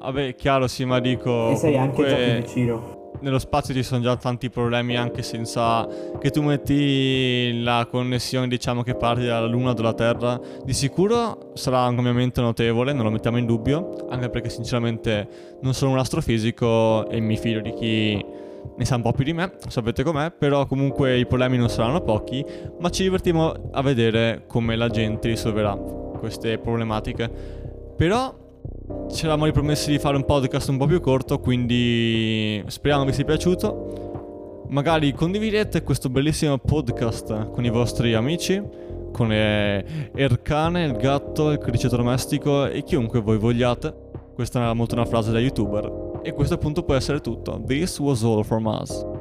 Vabbè 0.00 0.34
chiaro 0.36 0.68
sì 0.68 0.84
ma 0.84 1.00
dico 1.00 1.50
e 1.50 1.56
sei 1.56 1.72
comunque... 1.74 2.04
anche 2.04 2.16
già 2.16 2.32
più 2.32 2.42
vicino 2.42 2.93
nello 3.24 3.38
spazio 3.38 3.72
ci 3.72 3.82
sono 3.82 4.02
già 4.02 4.16
tanti 4.16 4.50
problemi 4.50 4.96
anche 4.96 5.22
senza 5.22 5.88
che 6.20 6.30
tu 6.30 6.42
metti 6.42 7.62
la 7.62 7.86
connessione 7.90 8.46
diciamo 8.46 8.82
che 8.82 8.94
parti 8.94 9.24
dalla 9.24 9.46
Luna 9.46 9.70
o 9.70 9.72
dalla 9.72 9.94
Terra. 9.94 10.38
Di 10.62 10.74
sicuro 10.74 11.52
sarà 11.54 11.86
un 11.86 11.94
cambiamento 11.94 12.42
notevole 12.42 12.92
non 12.92 13.04
lo 13.04 13.10
mettiamo 13.10 13.38
in 13.38 13.46
dubbio 13.46 14.06
anche 14.10 14.28
perché 14.28 14.50
sinceramente 14.50 15.56
non 15.62 15.72
sono 15.72 15.92
un 15.92 15.98
astrofisico 15.98 17.08
e 17.08 17.18
mi 17.20 17.38
fido 17.38 17.60
di 17.60 17.72
chi 17.72 18.24
ne 18.76 18.84
sa 18.84 18.96
un 18.96 19.02
po' 19.02 19.12
più 19.12 19.24
di 19.24 19.32
me 19.32 19.52
sapete 19.68 20.02
com'è 20.02 20.30
però 20.30 20.66
comunque 20.66 21.18
i 21.18 21.26
problemi 21.26 21.56
non 21.56 21.70
saranno 21.70 22.02
pochi 22.02 22.44
ma 22.78 22.90
ci 22.90 23.04
divertiamo 23.04 23.70
a 23.72 23.80
vedere 23.80 24.44
come 24.46 24.76
la 24.76 24.88
gente 24.88 25.28
risolverà 25.28 25.74
queste 26.18 26.58
problematiche. 26.58 27.30
Però 27.96 28.34
ci 29.10 29.24
eravamo 29.24 29.44
ripromessi 29.46 29.90
di 29.90 29.98
fare 29.98 30.16
un 30.16 30.24
podcast 30.24 30.68
un 30.68 30.76
po' 30.76 30.86
più 30.86 31.00
corto, 31.00 31.38
quindi 31.38 32.62
speriamo 32.66 33.04
vi 33.04 33.12
sia 33.12 33.24
piaciuto. 33.24 34.64
magari 34.68 35.12
condividete 35.12 35.82
questo 35.82 36.08
bellissimo 36.08 36.58
podcast 36.58 37.50
con 37.50 37.64
i 37.64 37.70
vostri 37.70 38.14
amici, 38.14 38.62
con 39.12 39.32
eh, 39.32 39.84
il 40.14 40.96
gatto, 40.98 41.50
il 41.50 41.58
criceto 41.58 41.96
domestico 41.96 42.66
e 42.66 42.82
chiunque 42.82 43.20
voi 43.20 43.38
vogliate. 43.38 44.02
Questa 44.34 44.70
è 44.70 44.74
molto 44.74 44.94
una 44.94 45.04
frase 45.04 45.30
da 45.30 45.38
youtuber. 45.38 46.20
E 46.22 46.32
questo 46.32 46.54
appunto 46.54 46.82
può 46.82 46.94
essere 46.94 47.20
tutto. 47.20 47.62
This 47.66 47.98
was 48.00 48.24
all 48.24 48.42
from 48.42 48.66
us. 48.66 49.13